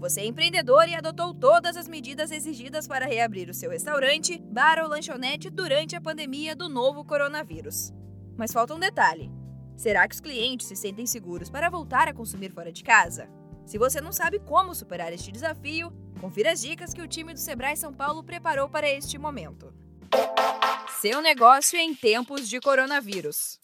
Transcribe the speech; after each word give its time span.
Você 0.00 0.22
é 0.22 0.26
empreendedor 0.26 0.88
e 0.88 0.94
adotou 0.94 1.34
todas 1.34 1.76
as 1.76 1.86
medidas 1.86 2.30
exigidas 2.30 2.88
para 2.88 3.04
reabrir 3.04 3.50
o 3.50 3.54
seu 3.54 3.70
restaurante, 3.70 4.38
bar 4.38 4.78
ou 4.82 4.88
lanchonete 4.88 5.50
durante 5.50 5.94
a 5.94 6.00
pandemia 6.00 6.56
do 6.56 6.70
novo 6.70 7.04
coronavírus. 7.04 7.92
Mas 8.34 8.50
falta 8.50 8.74
um 8.74 8.78
detalhe: 8.78 9.30
será 9.76 10.08
que 10.08 10.14
os 10.14 10.20
clientes 10.20 10.66
se 10.66 10.74
sentem 10.74 11.06
seguros 11.06 11.50
para 11.50 11.68
voltar 11.68 12.08
a 12.08 12.14
consumir 12.14 12.50
fora 12.50 12.72
de 12.72 12.82
casa? 12.82 13.28
Se 13.66 13.76
você 13.76 14.00
não 14.00 14.10
sabe 14.10 14.38
como 14.38 14.74
superar 14.74 15.12
este 15.12 15.30
desafio, 15.30 15.92
confira 16.18 16.52
as 16.52 16.62
dicas 16.62 16.94
que 16.94 17.02
o 17.02 17.08
time 17.08 17.34
do 17.34 17.38
Sebrae 17.38 17.76
São 17.76 17.92
Paulo 17.92 18.24
preparou 18.24 18.70
para 18.70 18.88
este 18.88 19.18
momento. 19.18 19.70
Seu 20.98 21.20
negócio 21.20 21.78
em 21.78 21.94
tempos 21.94 22.48
de 22.48 22.58
coronavírus. 22.58 23.60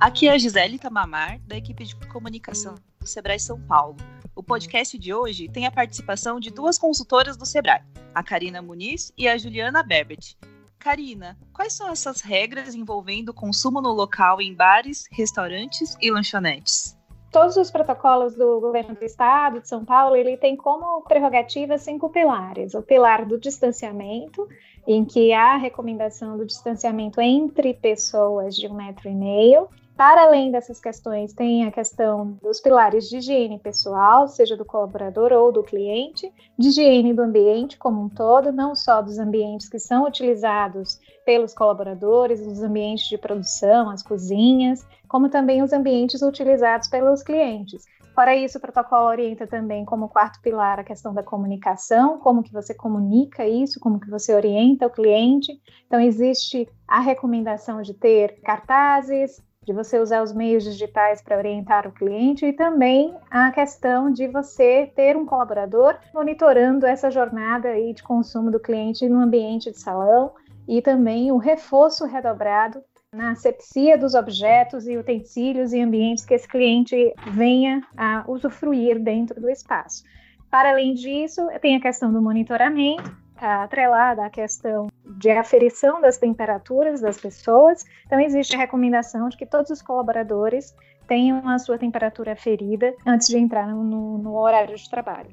Aqui 0.00 0.26
é 0.26 0.32
a 0.32 0.38
Gisele 0.38 0.80
Tamamar, 0.80 1.40
da 1.46 1.56
equipe 1.56 1.84
de 1.84 1.94
comunicação 2.08 2.74
do 2.98 3.06
Sebrae 3.06 3.38
São 3.38 3.60
Paulo. 3.68 3.96
O 4.38 4.42
podcast 4.44 4.96
de 4.96 5.12
hoje 5.12 5.48
tem 5.48 5.66
a 5.66 5.70
participação 5.70 6.38
de 6.38 6.52
duas 6.52 6.78
consultoras 6.78 7.36
do 7.36 7.44
Sebrae, 7.44 7.82
a 8.14 8.22
Karina 8.22 8.62
Muniz 8.62 9.12
e 9.18 9.26
a 9.26 9.36
Juliana 9.36 9.82
Berbet. 9.82 10.38
Karina, 10.78 11.36
quais 11.52 11.72
são 11.72 11.90
essas 11.90 12.20
regras 12.20 12.72
envolvendo 12.72 13.30
o 13.30 13.34
consumo 13.34 13.82
no 13.82 13.90
local 13.90 14.40
em 14.40 14.54
bares, 14.54 15.08
restaurantes 15.10 15.96
e 16.00 16.08
lanchonetes? 16.08 16.96
Todos 17.32 17.56
os 17.56 17.68
protocolos 17.68 18.36
do 18.36 18.60
governo 18.60 18.94
do 18.94 19.04
estado 19.04 19.60
de 19.60 19.68
São 19.68 19.84
Paulo, 19.84 20.14
ele 20.14 20.36
tem 20.36 20.56
como 20.56 21.02
prerrogativa 21.02 21.76
cinco 21.76 22.08
pilares. 22.08 22.74
O 22.74 22.82
pilar 22.82 23.26
do 23.26 23.40
distanciamento, 23.40 24.48
em 24.86 25.04
que 25.04 25.32
há 25.32 25.54
a 25.54 25.58
recomendação 25.58 26.38
do 26.38 26.46
distanciamento 26.46 27.20
entre 27.20 27.74
pessoas 27.74 28.54
de 28.54 28.68
um 28.68 28.74
metro 28.74 29.08
e 29.08 29.14
meio. 29.16 29.68
Para 29.98 30.26
além 30.26 30.52
dessas 30.52 30.78
questões, 30.78 31.32
tem 31.32 31.64
a 31.64 31.72
questão 31.72 32.38
dos 32.40 32.60
pilares 32.60 33.08
de 33.08 33.16
higiene 33.16 33.58
pessoal, 33.58 34.28
seja 34.28 34.56
do 34.56 34.64
colaborador 34.64 35.32
ou 35.32 35.50
do 35.50 35.64
cliente, 35.64 36.32
de 36.56 36.68
higiene 36.68 37.12
do 37.12 37.22
ambiente 37.22 37.76
como 37.76 38.04
um 38.04 38.08
todo, 38.08 38.52
não 38.52 38.76
só 38.76 39.02
dos 39.02 39.18
ambientes 39.18 39.68
que 39.68 39.80
são 39.80 40.04
utilizados 40.06 41.00
pelos 41.26 41.52
colaboradores, 41.52 42.40
os 42.46 42.62
ambientes 42.62 43.08
de 43.08 43.18
produção, 43.18 43.90
as 43.90 44.00
cozinhas, 44.00 44.86
como 45.08 45.28
também 45.28 45.64
os 45.64 45.72
ambientes 45.72 46.22
utilizados 46.22 46.86
pelos 46.86 47.24
clientes. 47.24 47.82
Fora 48.14 48.36
isso, 48.36 48.58
o 48.58 48.60
protocolo 48.60 49.08
orienta 49.08 49.48
também 49.48 49.84
como 49.84 50.08
quarto 50.08 50.40
pilar 50.40 50.78
a 50.78 50.84
questão 50.84 51.12
da 51.12 51.24
comunicação, 51.24 52.20
como 52.20 52.44
que 52.44 52.52
você 52.52 52.72
comunica 52.72 53.48
isso, 53.48 53.80
como 53.80 53.98
que 53.98 54.08
você 54.08 54.32
orienta 54.32 54.86
o 54.86 54.90
cliente. 54.90 55.60
Então 55.88 56.00
existe 56.00 56.68
a 56.86 57.00
recomendação 57.00 57.82
de 57.82 57.94
ter 57.94 58.40
cartazes, 58.42 59.42
de 59.68 59.74
você 59.74 60.00
usar 60.00 60.22
os 60.22 60.32
meios 60.32 60.64
digitais 60.64 61.20
para 61.20 61.36
orientar 61.36 61.86
o 61.86 61.92
cliente 61.92 62.46
e 62.46 62.54
também 62.54 63.14
a 63.30 63.50
questão 63.50 64.10
de 64.10 64.26
você 64.26 64.90
ter 64.96 65.14
um 65.14 65.26
colaborador 65.26 65.94
monitorando 66.14 66.86
essa 66.86 67.10
jornada 67.10 67.68
aí 67.68 67.92
de 67.92 68.02
consumo 68.02 68.50
do 68.50 68.58
cliente 68.58 69.06
no 69.06 69.20
ambiente 69.20 69.70
de 69.70 69.78
salão 69.78 70.32
e 70.66 70.80
também 70.80 71.30
o 71.30 71.36
reforço 71.36 72.06
redobrado 72.06 72.82
na 73.12 73.32
asepsia 73.32 73.98
dos 73.98 74.14
objetos 74.14 74.88
e 74.88 74.96
utensílios 74.96 75.74
e 75.74 75.82
ambientes 75.82 76.24
que 76.24 76.32
esse 76.32 76.48
cliente 76.48 77.12
venha 77.32 77.82
a 77.94 78.24
usufruir 78.26 78.98
dentro 78.98 79.38
do 79.38 79.50
espaço. 79.50 80.02
Para 80.50 80.70
além 80.70 80.94
disso, 80.94 81.46
tem 81.60 81.76
a 81.76 81.80
questão 81.80 82.10
do 82.10 82.22
monitoramento, 82.22 83.14
tá 83.38 83.62
atrelada 83.62 84.24
à 84.24 84.30
questão 84.30 84.88
de 85.04 85.30
aferição 85.30 86.00
das 86.00 86.18
temperaturas 86.18 87.00
das 87.00 87.18
pessoas. 87.18 87.84
Então, 88.06 88.20
existe 88.20 88.54
a 88.54 88.58
recomendação 88.58 89.28
de 89.28 89.36
que 89.36 89.46
todos 89.46 89.70
os 89.70 89.80
colaboradores 89.80 90.74
tenham 91.06 91.48
a 91.48 91.58
sua 91.58 91.78
temperatura 91.78 92.32
aferida 92.32 92.94
antes 93.06 93.28
de 93.28 93.38
entrar 93.38 93.66
no, 93.66 94.18
no 94.18 94.36
horário 94.36 94.76
de 94.76 94.90
trabalho. 94.90 95.30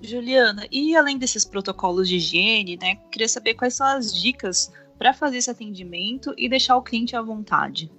Juliana, 0.00 0.66
e 0.70 0.94
além 0.94 1.16
desses 1.16 1.44
protocolos 1.44 2.08
de 2.08 2.16
higiene, 2.16 2.76
né, 2.76 2.96
queria 3.10 3.28
saber 3.28 3.54
quais 3.54 3.74
são 3.74 3.86
as 3.86 4.14
dicas 4.14 4.70
para 4.98 5.14
fazer 5.14 5.38
esse 5.38 5.50
atendimento 5.50 6.34
e 6.36 6.48
deixar 6.48 6.76
o 6.76 6.82
cliente 6.82 7.16
à 7.16 7.22
vontade. 7.22 7.90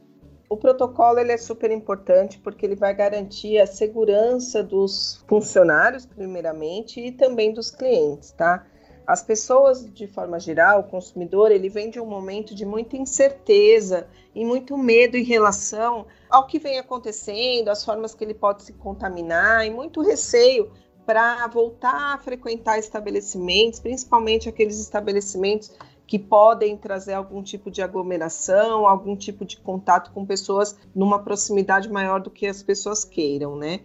O 0.47 0.55
protocolo 0.55 1.17
ele 1.17 1.31
é 1.31 1.37
super 1.37 1.71
importante 1.71 2.37
porque 2.39 2.65
ele 2.65 2.75
vai 2.75 2.93
garantir 2.93 3.57
a 3.57 3.65
segurança 3.65 4.61
dos 4.61 5.23
funcionários, 5.27 6.05
primeiramente, 6.05 6.99
e 6.99 7.11
também 7.11 7.51
dos 7.51 7.71
clientes, 7.71 8.31
tá? 8.31 8.65
As 9.07 9.21
pessoas, 9.21 9.85
de 9.93 10.07
forma 10.07 10.39
geral, 10.39 10.79
o 10.79 10.83
consumidor, 10.83 11.51
ele 11.51 11.69
vem 11.69 11.89
de 11.89 11.99
um 11.99 12.05
momento 12.05 12.55
de 12.55 12.65
muita 12.65 12.97
incerteza 12.97 14.07
e 14.33 14.43
muito 14.43 14.77
medo 14.77 15.15
em 15.15 15.23
relação 15.23 16.05
ao 16.29 16.47
que 16.47 16.57
vem 16.57 16.79
acontecendo, 16.79 17.69
as 17.69 17.85
formas 17.85 18.15
que 18.15 18.23
ele 18.23 18.33
pode 18.33 18.63
se 18.63 18.73
contaminar 18.73 19.65
e 19.65 19.69
muito 19.69 20.01
receio 20.01 20.71
para 21.05 21.45
voltar 21.47 22.15
a 22.15 22.17
frequentar 22.17 22.79
estabelecimentos, 22.79 23.79
principalmente 23.79 24.49
aqueles 24.49 24.79
estabelecimentos 24.79 25.71
que 26.07 26.17
podem 26.19 26.77
trazer 26.77 27.13
algum 27.13 27.41
tipo 27.41 27.69
de 27.69 27.81
aglomeração, 27.81 28.87
algum 28.87 29.15
tipo 29.15 29.45
de 29.45 29.57
contato 29.57 30.11
com 30.11 30.25
pessoas 30.25 30.75
numa 30.95 31.19
proximidade 31.19 31.89
maior 31.89 32.19
do 32.19 32.29
que 32.29 32.47
as 32.47 32.61
pessoas 32.61 33.03
queiram, 33.03 33.55
né? 33.55 33.81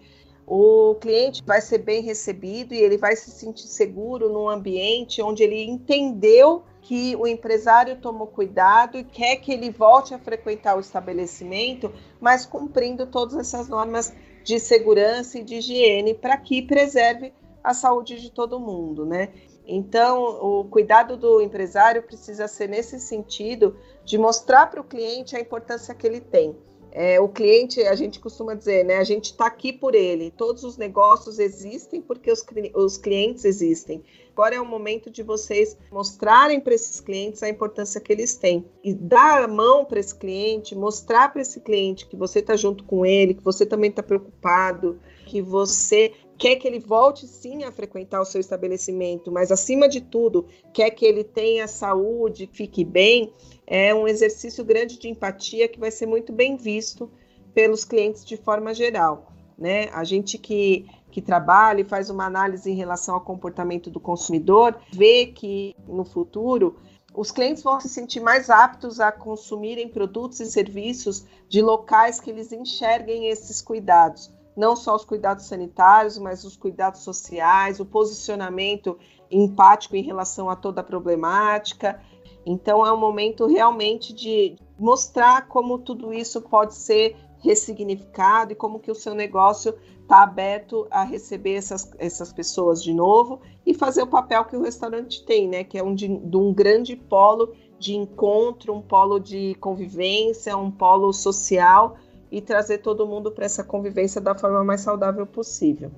O 0.53 0.97
cliente 0.97 1.44
vai 1.47 1.61
ser 1.61 1.78
bem 1.78 2.03
recebido 2.03 2.75
e 2.75 2.78
ele 2.78 2.99
vai 2.99 3.15
se 3.15 3.31
sentir 3.31 3.69
seguro 3.69 4.28
num 4.28 4.49
ambiente 4.49 5.22
onde 5.22 5.44
ele 5.44 5.62
entendeu 5.62 6.65
que 6.83 7.15
o 7.15 7.25
empresário 7.25 8.00
tomou 8.00 8.27
cuidado 8.27 8.99
e 8.99 9.05
quer 9.05 9.37
que 9.37 9.53
ele 9.53 9.71
volte 9.71 10.12
a 10.12 10.19
frequentar 10.19 10.77
o 10.77 10.81
estabelecimento, 10.81 11.93
mas 12.21 12.44
cumprindo 12.44 13.06
todas 13.06 13.37
essas 13.37 13.69
normas 13.69 14.12
de 14.43 14.59
segurança 14.59 15.39
e 15.39 15.44
de 15.44 15.55
higiene 15.55 16.15
para 16.15 16.37
que 16.37 16.62
preserve 16.62 17.33
a 17.62 17.72
saúde 17.72 18.21
de 18.21 18.33
todo 18.33 18.59
mundo, 18.59 19.06
né? 19.06 19.28
Então, 19.65 20.21
o 20.43 20.65
cuidado 20.65 21.16
do 21.16 21.41
empresário 21.41 22.03
precisa 22.03 22.49
ser 22.49 22.69
nesse 22.69 22.99
sentido 22.99 23.77
de 24.05 24.19
mostrar 24.19 24.66
para 24.66 24.81
o 24.81 24.84
cliente 24.84 25.37
a 25.37 25.41
importância 25.41 25.94
que 25.94 26.05
ele 26.05 26.21
tem. 26.21 26.56
É, 26.93 27.21
o 27.21 27.28
cliente, 27.28 27.81
a 27.83 27.95
gente 27.95 28.19
costuma 28.19 28.55
dizer, 28.55 28.84
né? 28.84 28.97
A 28.97 29.05
gente 29.05 29.27
está 29.27 29.47
aqui 29.47 29.73
por 29.73 29.95
ele. 29.95 30.31
Todos 30.31 30.65
os 30.65 30.77
negócios 30.77 31.39
existem 31.39 32.01
porque 32.01 32.31
os, 32.31 32.45
os 32.75 32.97
clientes 32.97 33.45
existem. 33.45 34.03
Agora 34.33 34.55
é 34.55 34.61
o 34.61 34.65
momento 34.65 35.11
de 35.11 35.23
vocês 35.23 35.77
mostrarem 35.91 36.61
para 36.61 36.75
esses 36.75 37.01
clientes 37.01 37.43
a 37.43 37.49
importância 37.49 38.01
que 38.01 38.12
eles 38.12 38.37
têm 38.37 38.65
e 38.83 38.95
dar 38.95 39.43
a 39.43 39.49
mão 39.49 39.84
para 39.84 40.01
esse 40.01 40.15
cliente, 40.15 40.75
mostrar 40.75 41.33
para 41.33 41.43
esse 41.43 41.61
cliente 41.61 42.06
que 42.06 42.17
você 42.17 42.39
está 42.39 42.56
junto 42.56 42.84
com 42.84 43.05
ele, 43.05 43.34
que 43.34 43.45
você 43.45 43.67
também 43.67 43.91
está 43.91 44.03
preocupado, 44.03 44.99
que 45.27 45.43
você 45.43 46.12
quer 46.41 46.56
que 46.56 46.67
ele 46.67 46.78
volte 46.78 47.28
sim 47.28 47.65
a 47.65 47.71
frequentar 47.71 48.19
o 48.19 48.25
seu 48.25 48.41
estabelecimento, 48.41 49.31
mas 49.31 49.53
acima 49.53 49.87
de 49.87 50.01
tudo, 50.01 50.47
quer 50.73 50.91
que 50.91 51.05
ele 51.05 51.23
tenha 51.23 51.69
saúde, 51.69 52.49
fique 52.51 52.83
bem 52.83 53.31
é 53.67 53.95
um 53.95 54.09
exercício 54.09 54.65
grande 54.65 54.99
de 54.99 55.06
empatia 55.06 55.69
que 55.69 55.78
vai 55.78 55.91
ser 55.91 56.06
muito 56.06 56.33
bem 56.33 56.56
visto 56.56 57.09
pelos 57.55 57.84
clientes 57.84 58.25
de 58.25 58.39
forma 58.39 58.73
geral. 58.75 59.33
Né? 59.56 59.91
A 59.93 60.03
gente 60.03 60.39
que, 60.39 60.87
que 61.11 61.21
trabalha 61.21 61.83
e 61.83 61.84
faz 61.84 62.09
uma 62.09 62.25
análise 62.25 62.71
em 62.71 62.75
relação 62.75 63.15
ao 63.15 63.21
comportamento 63.21 63.91
do 63.91 64.01
consumidor, 64.01 64.75
vê 64.91 65.27
que 65.27 65.77
no 65.87 66.05
futuro 66.05 66.78
os 67.15 67.31
clientes 67.31 67.62
vão 67.62 67.78
se 67.78 67.89
sentir 67.89 68.21
mais 68.21 68.49
aptos 68.49 68.99
a 68.99 69.12
consumirem 69.12 69.89
produtos 69.89 70.41
e 70.41 70.51
serviços 70.51 71.27
de 71.49 71.61
locais 71.61 72.19
que 72.19 72.31
eles 72.31 72.51
enxerguem 72.51 73.27
esses 73.27 73.61
cuidados. 73.61 74.33
Não 74.60 74.76
só 74.76 74.94
os 74.94 75.04
cuidados 75.04 75.47
sanitários, 75.47 76.19
mas 76.19 76.44
os 76.44 76.56
cuidados 76.56 77.00
sociais, 77.00 77.81
o 77.81 77.87
posicionamento 77.87 78.98
empático 79.31 79.97
em 79.97 80.03
relação 80.03 80.50
a 80.50 80.54
toda 80.54 80.82
a 80.82 80.84
problemática 80.84 82.00
então 82.44 82.87
é 82.87 82.93
um 82.93 82.97
momento 82.97 83.47
realmente 83.47 84.12
de 84.12 84.56
mostrar 84.78 85.47
como 85.48 85.78
tudo 85.78 86.12
isso 86.12 86.41
pode 86.41 86.75
ser 86.75 87.16
ressignificado 87.38 88.53
e 88.53 88.54
como 88.54 88.81
que 88.81 88.91
o 88.91 88.94
seu 88.94 89.15
negócio 89.15 89.75
está 90.03 90.22
aberto 90.22 90.87
a 90.91 91.04
receber 91.04 91.54
essas, 91.54 91.91
essas 91.98 92.32
pessoas 92.32 92.82
de 92.82 92.92
novo 92.92 93.41
e 93.65 93.72
fazer 93.72 94.03
o 94.03 94.06
papel 94.06 94.45
que 94.45 94.56
o 94.56 94.63
restaurante 94.63 95.24
tem, 95.24 95.48
né? 95.48 95.65
Que 95.65 95.78
é 95.78 95.83
um 95.83 95.95
de, 95.95 96.09
de 96.09 96.36
um 96.36 96.53
grande 96.53 96.97
polo 96.97 97.54
de 97.78 97.95
encontro, 97.95 98.74
um 98.74 98.83
polo 98.83 99.18
de 99.18 99.54
convivência, 99.54 100.56
um 100.56 100.71
polo 100.71 101.13
social 101.13 101.97
e 102.30 102.41
trazer 102.41 102.78
todo 102.78 103.06
mundo 103.06 103.30
para 103.30 103.44
essa 103.44 103.65
convivência 103.65 104.21
da 104.21 104.34
forma 104.34 104.62
mais 104.62 104.82
saudável 104.82 105.27
possível. 105.27 105.91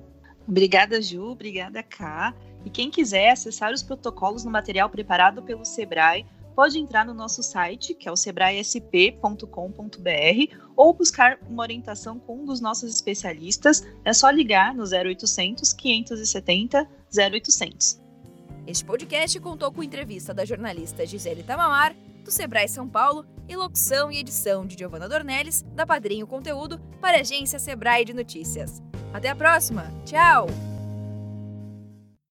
Obrigada, 0.47 1.01
Ju. 1.01 1.31
Obrigada, 1.31 1.81
Ká. 1.83 2.33
E 2.65 2.69
quem 2.69 2.89
quiser 2.89 3.31
acessar 3.31 3.73
os 3.73 3.83
protocolos 3.83 4.43
no 4.43 4.51
material 4.51 4.89
preparado 4.89 5.41
pelo 5.41 5.65
Sebrae, 5.65 6.25
pode 6.55 6.77
entrar 6.77 7.05
no 7.05 7.13
nosso 7.13 7.41
site, 7.41 7.93
que 7.93 8.07
é 8.07 8.11
o 8.11 8.15
sebraesp.com.br, 8.15 9.47
ou 10.75 10.93
buscar 10.93 11.39
uma 11.49 11.63
orientação 11.63 12.19
com 12.19 12.37
um 12.39 12.45
dos 12.45 12.61
nossos 12.61 12.93
especialistas. 12.93 13.83
É 14.05 14.13
só 14.13 14.29
ligar 14.29 14.73
no 14.73 14.83
0800 14.83 15.73
570 15.73 16.87
0800. 17.15 18.01
Este 18.65 18.85
podcast 18.85 19.39
contou 19.41 19.71
com 19.71 19.83
entrevista 19.83 20.33
da 20.33 20.45
jornalista 20.45 21.05
Gisele 21.05 21.43
Tamamar, 21.43 21.93
do 22.23 22.31
Sebrae 22.31 22.67
São 22.67 22.87
Paulo, 22.87 23.25
e 23.47 23.55
locução 23.55 24.11
e 24.11 24.19
edição 24.19 24.65
de 24.65 24.77
Giovanna 24.77 25.09
Dornelles, 25.09 25.63
da 25.73 25.85
Padrinho 25.85 26.25
Conteúdo, 26.25 26.79
para 27.01 27.17
a 27.17 27.21
agência 27.21 27.59
Sebrae 27.59 28.05
de 28.05 28.13
Notícias. 28.13 28.81
Até 29.13 29.29
a 29.29 29.35
próxima! 29.35 29.93
Tchau! 30.05 30.47